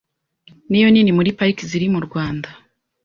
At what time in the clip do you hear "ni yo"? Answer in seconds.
0.69-0.87